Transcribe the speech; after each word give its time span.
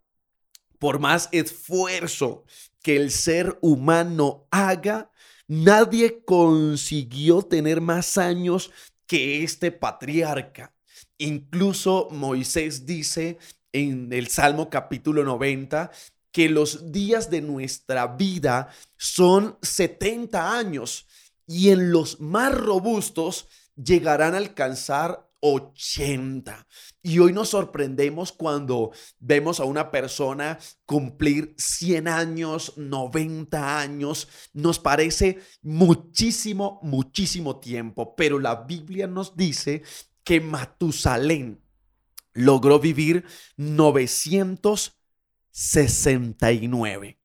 por 0.78 0.98
más 0.98 1.30
esfuerzo 1.32 2.44
que 2.82 2.96
el 2.96 3.10
ser 3.10 3.58
humano 3.60 4.46
haga, 4.50 5.10
nadie 5.46 6.22
consiguió 6.24 7.42
tener 7.42 7.80
más 7.80 8.18
años 8.18 8.70
que 9.06 9.42
este 9.42 9.72
patriarca. 9.72 10.74
Incluso 11.18 12.08
Moisés 12.10 12.86
dice 12.86 13.38
en 13.72 14.12
el 14.12 14.28
Salmo 14.28 14.70
capítulo 14.70 15.24
90 15.24 15.90
que 16.32 16.48
los 16.48 16.92
días 16.92 17.30
de 17.30 17.40
nuestra 17.40 18.06
vida 18.06 18.68
son 18.96 19.58
70 19.62 20.56
años 20.56 21.06
y 21.46 21.70
en 21.70 21.90
los 21.90 22.20
más 22.20 22.54
robustos 22.54 23.48
llegarán 23.74 24.34
a 24.34 24.38
alcanzar 24.38 25.30
80. 25.40 26.66
Y 27.02 27.18
hoy 27.18 27.32
nos 27.32 27.48
sorprendemos 27.48 28.32
cuando 28.32 28.92
vemos 29.18 29.58
a 29.58 29.64
una 29.64 29.90
persona 29.90 30.58
cumplir 30.84 31.54
100 31.56 32.08
años, 32.08 32.74
90 32.76 33.80
años. 33.80 34.28
Nos 34.52 34.78
parece 34.78 35.38
muchísimo, 35.62 36.78
muchísimo 36.82 37.58
tiempo, 37.58 38.14
pero 38.14 38.38
la 38.38 38.54
Biblia 38.54 39.06
nos 39.06 39.36
dice 39.36 39.82
que 40.24 40.40
Matusalén 40.40 41.62
logró 42.32 42.78
vivir 42.78 43.24
969. 45.52 47.18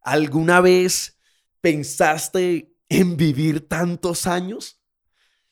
¿Alguna 0.00 0.60
vez 0.60 1.18
pensaste 1.60 2.76
en 2.88 3.16
vivir 3.16 3.68
tantos 3.68 4.26
años? 4.26 4.80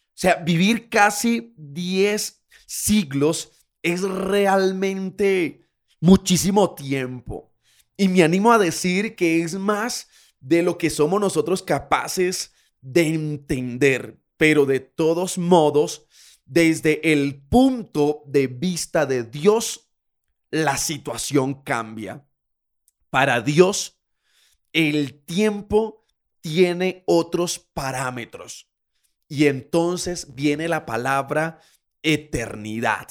O 0.09 0.17
sea, 0.17 0.37
vivir 0.37 0.89
casi 0.89 1.55
10 1.57 2.45
siglos 2.67 3.51
es 3.83 4.03
realmente 4.03 5.69
muchísimo 6.01 6.75
tiempo. 6.75 7.53
Y 7.97 8.09
me 8.09 8.23
animo 8.23 8.53
a 8.53 8.59
decir 8.59 9.17
que 9.17 9.43
es 9.43 9.55
más 9.55 10.09
de 10.41 10.63
lo 10.63 10.79
que 10.79 10.91
somos 10.91 11.21
nosotros 11.21 11.63
capaces 11.63 12.53
de 12.81 13.09
entender. 13.09 14.21
Pero 14.37 14.67
de 14.67 14.81
todos 14.81 15.39
modos, 15.39 16.07
desde 16.45 17.13
el 17.13 17.43
punto 17.43 18.23
de 18.27 18.47
vista 18.47 19.07
de 19.07 19.25
Dios, 19.25 19.84
la 20.55 20.77
situación 20.77 21.63
cambia. 21.65 22.25
Para 23.11 23.41
Dios, 23.41 23.99
el 24.73 25.25
tiempo 25.25 26.07
tiene 26.43 27.03
otros 27.07 27.59
parámetros. 27.59 28.71
Y 29.27 29.49
entonces 29.49 30.33
viene 30.37 30.69
la 30.69 30.87
palabra 30.87 31.59
eternidad. 32.05 33.09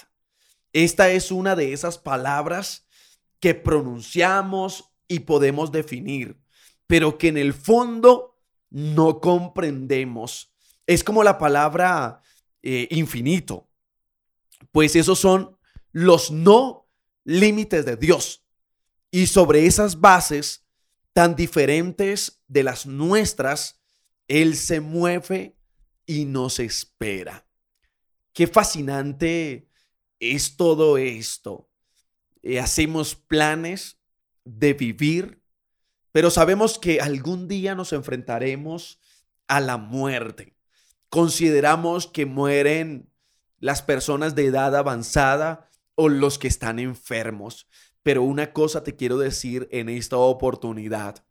Esta 0.72 1.10
es 1.10 1.32
una 1.32 1.58
de 1.58 1.74
esas 1.74 1.98
palabras 1.98 2.88
que 3.42 3.54
pronunciamos 3.54 4.94
y 5.10 5.20
podemos 5.20 5.74
definir, 5.74 6.40
pero 6.88 7.18
que 7.18 7.28
en 7.28 7.38
el 7.38 7.54
fondo 7.54 8.40
no 8.70 9.20
comprendemos. 9.20 10.54
Es 10.88 11.04
como 11.04 11.26
la 11.26 11.38
palabra 11.38 12.22
eh, 12.62 12.88
infinito, 12.90 13.70
pues 14.72 14.96
esos 14.96 15.20
son 15.20 15.58
los 15.92 16.32
no 16.32 16.83
límites 17.24 17.86
de 17.86 17.96
Dios. 17.96 18.46
Y 19.12 19.28
sobre 19.28 19.66
esas 19.66 20.00
bases 20.00 20.66
tan 21.14 21.36
diferentes 21.36 22.44
de 22.48 22.64
las 22.64 22.86
nuestras, 22.86 23.82
Él 24.28 24.56
se 24.56 24.80
mueve 24.80 25.56
y 26.06 26.26
nos 26.26 26.60
espera. 26.60 27.48
Qué 28.34 28.48
fascinante 28.48 29.70
es 30.20 30.58
todo 30.58 30.98
esto. 30.98 31.70
Eh, 32.42 32.60
hacemos 32.60 33.16
planes 33.16 34.00
de 34.44 34.74
vivir, 34.74 35.42
pero 36.12 36.30
sabemos 36.30 36.80
que 36.80 37.00
algún 37.00 37.48
día 37.48 37.76
nos 37.76 37.94
enfrentaremos 37.94 39.00
a 39.48 39.62
la 39.62 39.78
muerte. 39.78 40.56
Consideramos 41.10 42.08
que 42.08 42.26
mueren 42.26 43.12
las 43.60 43.82
personas 43.82 44.36
de 44.36 44.48
edad 44.48 44.76
avanzada 44.76 45.70
o 45.96 46.10
los 46.10 46.38
que 46.38 46.48
están 46.48 46.80
enfermos. 46.80 47.68
Pero 48.02 48.24
una 48.24 48.52
cosa 48.54 48.84
te 48.84 48.96
quiero 48.96 49.18
decir 49.18 49.68
en 49.72 49.90
esta 49.90 50.18
oportunidad. 50.18 51.26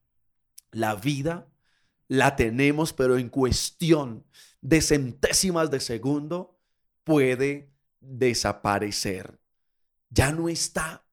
La 0.70 0.94
vida 0.94 1.48
la 2.08 2.36
tenemos, 2.36 2.92
pero 2.92 3.18
en 3.18 3.28
cuestión 3.28 4.26
de 4.60 4.80
centésimas 4.80 5.70
de 5.70 5.80
segundo 5.80 6.58
puede 7.04 7.72
desaparecer. 8.00 9.38
Ya 10.10 10.32
no 10.32 10.48
está. 10.48 11.06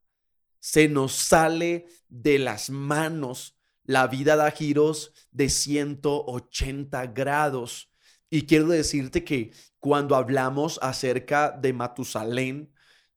Se 0.59 0.87
nos 0.87 1.13
sale 1.13 1.87
de 2.09 2.39
las 2.39 2.69
manos. 2.69 3.57
La 3.83 4.07
vida 4.07 4.35
da 4.35 4.51
giros 4.51 5.13
de 5.31 5.49
180 5.49 7.07
grados. 7.07 7.91
Y 8.29 8.45
quiero 8.45 8.67
decirte 8.67 9.23
que 9.23 9.51
cuando 9.79 10.15
hablamos 10.15 10.79
acerca 10.81 11.51
de 11.51 11.73
Matusalén, 11.73 12.73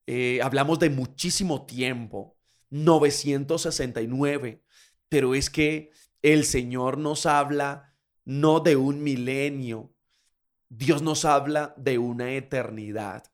eh, 0.06 0.40
hablamos 0.42 0.78
de 0.78 0.90
muchísimo 0.90 1.66
tiempo, 1.66 2.36
969, 2.70 4.62
pero 5.08 5.34
es 5.34 5.50
que 5.50 5.90
el 6.22 6.44
Señor 6.44 6.98
nos 6.98 7.26
habla 7.26 7.94
no 8.24 8.60
de 8.60 8.76
un 8.76 9.02
milenio, 9.02 9.94
Dios 10.68 11.02
nos 11.02 11.24
habla 11.24 11.74
de 11.76 11.98
una 11.98 12.32
eternidad. 12.32 13.24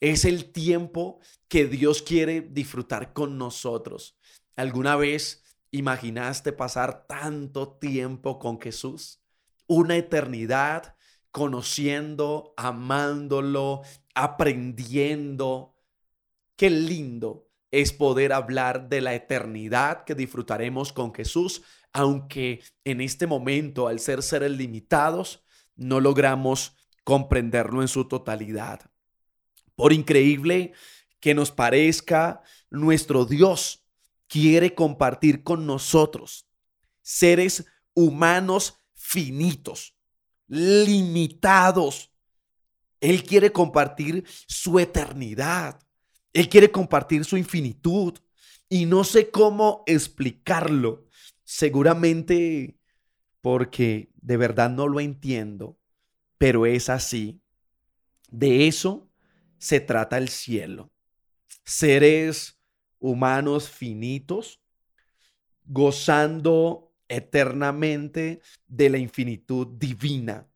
Es 0.00 0.24
el 0.24 0.52
tiempo 0.52 1.18
que 1.48 1.66
Dios 1.66 2.02
quiere 2.02 2.40
disfrutar 2.40 3.12
con 3.12 3.38
nosotros. 3.38 4.18
¿Alguna 4.54 4.96
vez 4.96 5.42
imaginaste 5.70 6.52
pasar 6.52 7.06
tanto 7.06 7.78
tiempo 7.78 8.38
con 8.38 8.60
Jesús? 8.60 9.22
Una 9.66 9.96
eternidad 9.96 10.94
conociendo, 11.30 12.54
amándolo, 12.56 13.82
aprendiendo. 14.14 15.73
Qué 16.56 16.70
lindo 16.70 17.48
es 17.70 17.92
poder 17.92 18.32
hablar 18.32 18.88
de 18.88 19.00
la 19.00 19.14
eternidad 19.14 20.04
que 20.04 20.14
disfrutaremos 20.14 20.92
con 20.92 21.12
Jesús, 21.12 21.62
aunque 21.92 22.62
en 22.84 23.00
este 23.00 23.26
momento, 23.26 23.88
al 23.88 23.98
ser 23.98 24.22
seres 24.22 24.52
limitados, 24.52 25.44
no 25.74 26.00
logramos 26.00 26.76
comprenderlo 27.02 27.82
en 27.82 27.88
su 27.88 28.06
totalidad. 28.06 28.90
Por 29.74 29.92
increíble 29.92 30.72
que 31.20 31.34
nos 31.34 31.50
parezca, 31.50 32.42
nuestro 32.70 33.24
Dios 33.24 33.84
quiere 34.28 34.74
compartir 34.74 35.42
con 35.42 35.66
nosotros, 35.66 36.46
seres 37.02 37.66
humanos 37.94 38.80
finitos, 38.94 39.96
limitados. 40.46 42.10
Él 43.00 43.24
quiere 43.24 43.52
compartir 43.52 44.24
su 44.46 44.78
eternidad. 44.78 45.83
Él 46.34 46.48
quiere 46.50 46.70
compartir 46.70 47.24
su 47.24 47.38
infinitud. 47.38 48.18
Y 48.68 48.84
no 48.84 49.04
sé 49.04 49.30
cómo 49.30 49.84
explicarlo. 49.86 51.06
Seguramente 51.44 52.76
porque 53.40 54.10
de 54.16 54.36
verdad 54.36 54.70
no 54.70 54.88
lo 54.88 55.00
entiendo, 55.00 55.78
pero 56.38 56.66
es 56.66 56.88
así. 56.88 57.40
De 58.30 58.66
eso 58.66 59.10
se 59.58 59.80
trata 59.80 60.18
el 60.18 60.28
cielo. 60.28 60.90
Seres 61.64 62.58
humanos 62.98 63.68
finitos, 63.68 64.60
gozando 65.66 66.94
eternamente 67.06 68.40
de 68.66 68.90
la 68.90 68.98
infinitud 68.98 69.66
divina. 69.78 70.48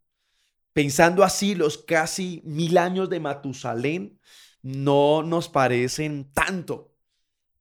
Pensando 0.72 1.22
así, 1.22 1.54
los 1.54 1.78
casi 1.78 2.40
mil 2.44 2.78
años 2.78 3.10
de 3.10 3.20
Matusalén 3.20 4.18
no 4.62 5.22
nos 5.22 5.48
parecen 5.48 6.30
tanto, 6.32 6.94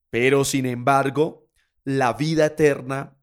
pero 0.10 0.46
sin 0.46 0.66
embargo, 0.66 1.48
la 1.84 2.14
vida 2.14 2.48
eterna, 2.48 3.18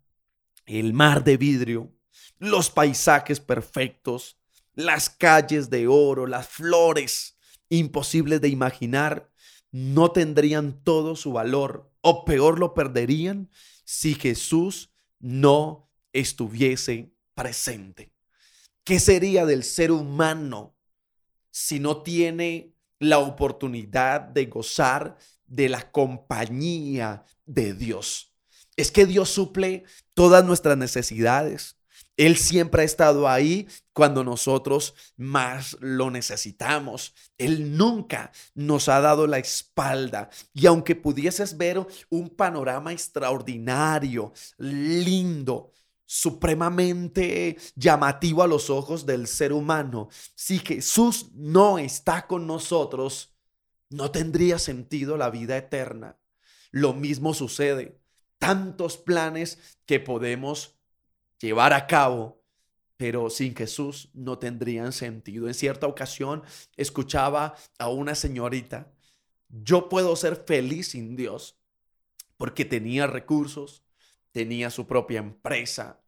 el 0.66 0.92
mar 0.92 1.24
de 1.24 1.36
vidrio, 1.36 1.92
los 2.38 2.70
paisajes 2.70 3.40
perfectos, 3.40 4.38
las 4.74 5.10
calles 5.10 5.70
de 5.70 5.86
oro, 5.86 6.26
las 6.26 6.48
flores 6.48 7.36
imposibles 7.68 8.40
de 8.40 8.48
imaginar, 8.48 9.30
no 9.70 10.12
tendrían 10.12 10.82
todo 10.84 11.16
su 11.16 11.32
valor 11.32 11.92
o 12.00 12.24
peor 12.24 12.58
lo 12.58 12.74
perderían 12.74 13.50
si 13.84 14.14
Jesús 14.14 14.92
no 15.18 15.90
estuviese 16.12 17.12
presente. 17.34 18.12
¿Qué 18.84 19.00
sería 19.00 19.46
del 19.46 19.64
ser 19.64 19.90
humano 19.90 20.76
si 21.50 21.80
no 21.80 22.02
tiene 22.02 22.73
la 23.04 23.18
oportunidad 23.18 24.20
de 24.20 24.46
gozar 24.46 25.16
de 25.46 25.68
la 25.68 25.90
compañía 25.90 27.24
de 27.46 27.74
Dios? 27.74 28.32
Es 28.76 28.90
que 28.90 29.06
Dios 29.06 29.30
suple 29.30 29.84
todas 30.14 30.44
nuestras 30.44 30.76
necesidades. 30.76 31.76
Él 32.16 32.36
siempre 32.36 32.82
ha 32.82 32.84
estado 32.84 33.28
ahí 33.28 33.68
cuando 33.92 34.22
nosotros 34.22 34.94
más 35.16 35.76
lo 35.80 36.10
necesitamos. 36.10 37.14
Él 37.38 37.76
nunca 37.76 38.30
nos 38.54 38.88
ha 38.88 39.00
dado 39.00 39.26
la 39.26 39.38
espalda. 39.38 40.30
Y 40.52 40.66
aunque 40.66 40.94
pudieses 40.94 41.56
ver 41.56 41.84
un 42.10 42.30
panorama 42.30 42.92
extraordinario, 42.92 44.32
lindo, 44.58 45.72
supremamente 46.06 47.56
llamativo 47.74 48.42
a 48.42 48.46
los 48.46 48.70
ojos 48.70 49.06
del 49.06 49.26
ser 49.26 49.52
humano, 49.52 50.08
si 50.34 50.58
Jesús 50.58 51.30
no 51.34 51.78
está 51.78 52.26
con 52.26 52.46
nosotros, 52.46 53.34
no 53.90 54.10
tendría 54.10 54.58
sentido 54.58 55.16
la 55.16 55.30
vida 55.30 55.56
eterna. 55.56 56.18
Lo 56.70 56.92
mismo 56.92 57.34
sucede. 57.34 58.00
Tantos 58.38 58.96
planes 58.96 59.78
que 59.86 60.00
podemos 60.00 60.76
llevar 61.38 61.72
a 61.72 61.86
cabo, 61.86 62.42
pero 62.96 63.30
sin 63.30 63.54
Jesús 63.54 64.10
no 64.12 64.38
tendrían 64.38 64.92
sentido. 64.92 65.46
En 65.46 65.54
cierta 65.54 65.86
ocasión 65.86 66.42
escuchaba 66.76 67.54
a 67.78 67.88
una 67.88 68.14
señorita, 68.14 68.92
yo 69.48 69.88
puedo 69.88 70.16
ser 70.16 70.42
feliz 70.46 70.88
sin 70.88 71.14
Dios 71.14 71.56
porque 72.36 72.64
tenía 72.64 73.06
recursos, 73.06 73.83
tenía 74.34 74.68
su 74.68 74.86
propia 74.86 75.20
empresa, 75.20 76.02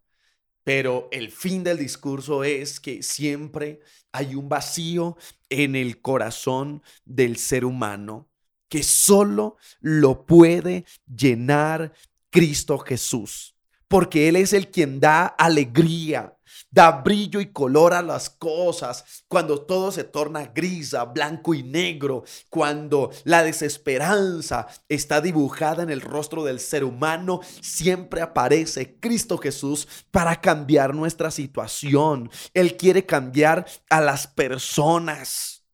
pero 0.64 1.08
el 1.12 1.30
fin 1.30 1.64
del 1.64 1.78
discurso 1.78 2.44
es 2.44 2.80
que 2.80 3.02
siempre 3.02 3.80
hay 4.12 4.34
un 4.34 4.48
vacío 4.48 5.16
en 5.48 5.76
el 5.76 6.02
corazón 6.02 6.82
del 7.04 7.36
ser 7.36 7.64
humano 7.64 8.28
que 8.68 8.82
solo 8.82 9.56
lo 9.80 10.26
puede 10.26 10.84
llenar 11.06 11.94
Cristo 12.30 12.78
Jesús 12.78 13.56
porque 13.88 14.28
Él 14.28 14.36
es 14.36 14.52
el 14.52 14.70
quien 14.70 15.00
da 15.00 15.26
alegría, 15.26 16.35
da 16.70 16.90
brillo 16.90 17.40
y 17.40 17.52
color 17.52 17.94
a 17.94 18.02
las 18.02 18.30
cosas, 18.30 19.24
cuando 19.28 19.62
todo 19.62 19.92
se 19.92 20.04
torna 20.04 20.46
grisa, 20.46 21.04
blanco 21.04 21.54
y 21.54 21.62
negro, 21.62 22.24
cuando 22.48 23.10
la 23.24 23.42
desesperanza 23.42 24.66
está 24.88 25.20
dibujada 25.20 25.82
en 25.82 25.90
el 25.90 26.00
rostro 26.00 26.44
del 26.44 26.60
ser 26.60 26.84
humano, 26.84 27.40
siempre 27.60 28.20
aparece 28.20 28.98
Cristo 29.00 29.38
Jesús 29.38 29.88
para 30.10 30.40
cambiar 30.40 30.94
nuestra 30.94 31.30
situación. 31.30 32.30
Él 32.54 32.76
quiere 32.76 33.06
cambiar 33.06 33.66
a 33.90 34.00
las 34.00 34.26
personas. 34.26 35.64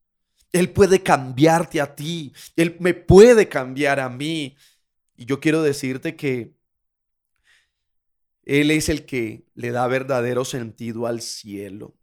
Él 0.52 0.70
puede 0.70 1.02
cambiarte 1.02 1.80
a 1.80 1.94
ti. 1.94 2.32
Él 2.56 2.76
me 2.80 2.94
puede 2.94 3.48
cambiar 3.48 4.00
a 4.00 4.08
mí. 4.08 4.56
Y 5.16 5.24
yo 5.24 5.40
quiero 5.40 5.62
decirte 5.62 6.16
que 6.16 6.54
él 8.44 8.70
es 8.70 8.88
el 8.88 9.06
que 9.06 9.44
le 9.54 9.70
da 9.70 9.86
verdadero 9.86 10.44
sentido 10.44 11.06
al 11.06 11.20
cielo. 11.20 11.94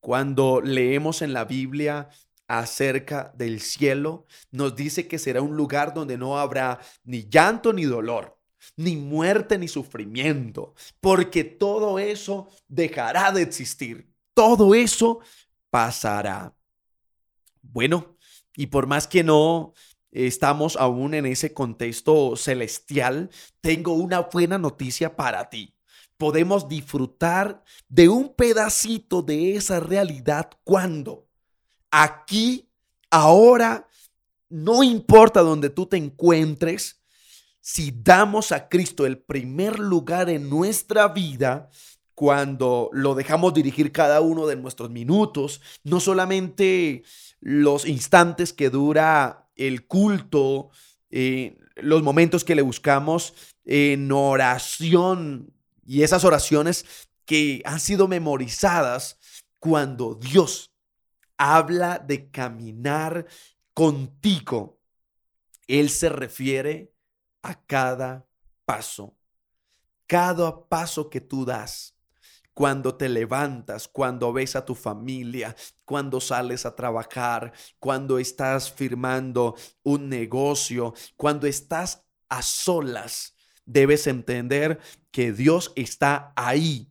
Cuando 0.00 0.60
leemos 0.60 1.22
en 1.22 1.32
la 1.32 1.44
Biblia 1.44 2.08
acerca 2.46 3.32
del 3.36 3.60
cielo, 3.60 4.26
nos 4.50 4.74
dice 4.74 5.06
que 5.06 5.18
será 5.18 5.42
un 5.42 5.56
lugar 5.56 5.94
donde 5.94 6.16
no 6.16 6.38
habrá 6.38 6.80
ni 7.04 7.28
llanto 7.28 7.72
ni 7.72 7.84
dolor, 7.84 8.38
ni 8.76 8.96
muerte 8.96 9.58
ni 9.58 9.68
sufrimiento, 9.68 10.74
porque 11.00 11.44
todo 11.44 11.98
eso 11.98 12.48
dejará 12.68 13.32
de 13.32 13.42
existir. 13.42 14.10
Todo 14.34 14.74
eso 14.74 15.20
pasará. 15.70 16.54
Bueno, 17.60 18.16
y 18.56 18.66
por 18.66 18.86
más 18.86 19.06
que 19.06 19.22
no 19.22 19.74
estamos 20.10 20.76
aún 20.76 21.14
en 21.14 21.26
ese 21.26 21.52
contexto 21.52 22.36
celestial, 22.36 23.30
tengo 23.60 23.92
una 23.92 24.20
buena 24.20 24.58
noticia 24.58 25.16
para 25.16 25.48
ti. 25.50 25.74
Podemos 26.16 26.68
disfrutar 26.68 27.62
de 27.88 28.08
un 28.08 28.34
pedacito 28.34 29.22
de 29.22 29.54
esa 29.54 29.80
realidad 29.80 30.50
cuando 30.64 31.28
aquí, 31.90 32.68
ahora, 33.10 33.88
no 34.48 34.82
importa 34.82 35.40
donde 35.40 35.70
tú 35.70 35.86
te 35.86 35.96
encuentres, 35.96 37.02
si 37.60 37.92
damos 38.02 38.50
a 38.50 38.68
Cristo 38.68 39.06
el 39.06 39.18
primer 39.18 39.78
lugar 39.78 40.30
en 40.30 40.48
nuestra 40.48 41.08
vida, 41.08 41.70
cuando 42.14 42.90
lo 42.92 43.14
dejamos 43.14 43.54
dirigir 43.54 43.92
cada 43.92 44.20
uno 44.20 44.46
de 44.46 44.56
nuestros 44.56 44.90
minutos, 44.90 45.60
no 45.84 46.00
solamente 46.00 47.04
los 47.40 47.86
instantes 47.86 48.52
que 48.52 48.70
dura 48.70 49.47
el 49.58 49.86
culto, 49.86 50.70
eh, 51.10 51.58
los 51.76 52.02
momentos 52.02 52.44
que 52.44 52.54
le 52.54 52.62
buscamos 52.62 53.34
en 53.64 54.10
oración 54.10 55.52
y 55.84 56.02
esas 56.02 56.24
oraciones 56.24 56.86
que 57.26 57.60
han 57.66 57.80
sido 57.80 58.08
memorizadas 58.08 59.18
cuando 59.58 60.14
Dios 60.14 60.72
habla 61.36 61.98
de 61.98 62.30
caminar 62.30 63.26
contigo. 63.74 64.80
Él 65.66 65.90
se 65.90 66.08
refiere 66.08 66.94
a 67.42 67.60
cada 67.66 68.26
paso, 68.64 69.14
cada 70.06 70.66
paso 70.68 71.10
que 71.10 71.20
tú 71.20 71.44
das 71.44 71.97
cuando 72.58 72.96
te 72.96 73.08
levantas, 73.08 73.86
cuando 73.86 74.32
ves 74.32 74.56
a 74.56 74.64
tu 74.64 74.74
familia, 74.74 75.54
cuando 75.84 76.20
sales 76.20 76.66
a 76.66 76.74
trabajar, 76.74 77.52
cuando 77.78 78.18
estás 78.18 78.68
firmando 78.72 79.54
un 79.84 80.08
negocio, 80.08 80.92
cuando 81.14 81.46
estás 81.46 82.04
a 82.28 82.42
solas, 82.42 83.36
debes 83.64 84.08
entender 84.08 84.80
que 85.12 85.32
Dios 85.32 85.72
está 85.76 86.32
ahí. 86.34 86.90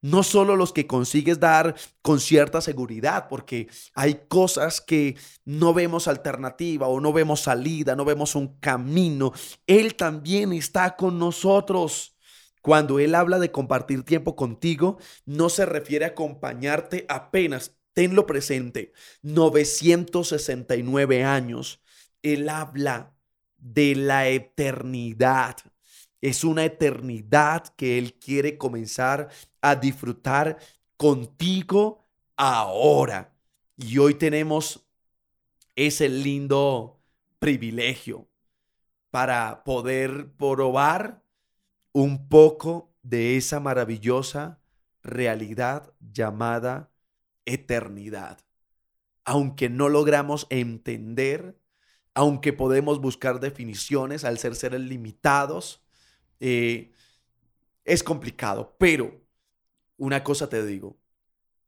No 0.00 0.24
solo 0.24 0.56
los 0.56 0.72
que 0.72 0.88
consigues 0.88 1.38
dar 1.38 1.76
con 2.02 2.18
cierta 2.18 2.60
seguridad, 2.60 3.28
porque 3.28 3.68
hay 3.94 4.22
cosas 4.26 4.80
que 4.80 5.16
no 5.44 5.72
vemos 5.72 6.08
alternativa 6.08 6.88
o 6.88 7.00
no 7.00 7.12
vemos 7.12 7.42
salida, 7.42 7.94
no 7.94 8.04
vemos 8.04 8.34
un 8.34 8.58
camino. 8.58 9.32
Él 9.68 9.94
también 9.94 10.52
está 10.52 10.96
con 10.96 11.20
nosotros. 11.20 12.13
Cuando 12.64 12.98
Él 12.98 13.14
habla 13.14 13.38
de 13.38 13.52
compartir 13.52 14.04
tiempo 14.04 14.36
contigo, 14.36 14.96
no 15.26 15.50
se 15.50 15.66
refiere 15.66 16.06
a 16.06 16.08
acompañarte 16.08 17.04
apenas, 17.10 17.76
tenlo 17.92 18.24
presente, 18.24 18.94
969 19.20 21.24
años. 21.24 21.82
Él 22.22 22.48
habla 22.48 23.12
de 23.58 23.94
la 23.94 24.28
eternidad. 24.28 25.56
Es 26.22 26.42
una 26.42 26.64
eternidad 26.64 27.64
que 27.76 27.98
Él 27.98 28.14
quiere 28.14 28.56
comenzar 28.56 29.28
a 29.60 29.76
disfrutar 29.76 30.56
contigo 30.96 32.02
ahora. 32.34 33.36
Y 33.76 33.98
hoy 33.98 34.14
tenemos 34.14 34.86
ese 35.76 36.08
lindo 36.08 36.98
privilegio 37.38 38.26
para 39.10 39.64
poder 39.64 40.32
probar 40.38 41.23
un 41.94 42.28
poco 42.28 42.92
de 43.02 43.36
esa 43.36 43.60
maravillosa 43.60 44.60
realidad 45.02 45.94
llamada 46.00 46.90
eternidad. 47.44 48.40
Aunque 49.24 49.70
no 49.70 49.88
logramos 49.88 50.48
entender, 50.50 51.56
aunque 52.12 52.52
podemos 52.52 53.00
buscar 53.00 53.38
definiciones 53.38 54.24
al 54.24 54.38
ser 54.38 54.56
seres 54.56 54.80
limitados, 54.80 55.84
eh, 56.40 56.92
es 57.84 58.02
complicado, 58.02 58.74
pero 58.76 59.22
una 59.96 60.24
cosa 60.24 60.48
te 60.48 60.66
digo, 60.66 60.98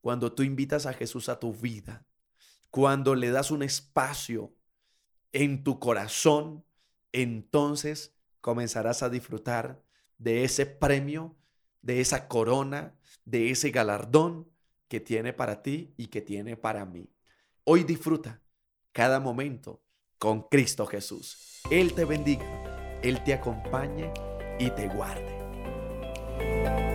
cuando 0.00 0.32
tú 0.32 0.42
invitas 0.42 0.86
a 0.86 0.92
Jesús 0.92 1.28
a 1.28 1.38
tu 1.38 1.52
vida, 1.52 2.04
cuando 2.70 3.14
le 3.14 3.30
das 3.30 3.52
un 3.52 3.62
espacio 3.62 4.52
en 5.32 5.62
tu 5.62 5.78
corazón, 5.78 6.64
entonces 7.12 8.16
comenzarás 8.40 9.04
a 9.04 9.08
disfrutar 9.08 9.85
de 10.18 10.44
ese 10.44 10.66
premio, 10.66 11.36
de 11.82 12.00
esa 12.00 12.28
corona, 12.28 12.98
de 13.24 13.50
ese 13.50 13.70
galardón 13.70 14.50
que 14.88 15.00
tiene 15.00 15.32
para 15.32 15.62
ti 15.62 15.94
y 15.96 16.08
que 16.08 16.20
tiene 16.20 16.56
para 16.56 16.84
mí. 16.84 17.10
Hoy 17.64 17.84
disfruta 17.84 18.42
cada 18.92 19.20
momento 19.20 19.82
con 20.18 20.42
Cristo 20.48 20.86
Jesús. 20.86 21.60
Él 21.70 21.92
te 21.94 22.04
bendiga, 22.04 23.00
Él 23.02 23.22
te 23.24 23.34
acompañe 23.34 24.12
y 24.58 24.70
te 24.70 24.88
guarde. 24.88 26.85